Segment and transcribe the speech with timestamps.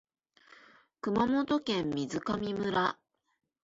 [1.01, 2.97] 熊本県水上村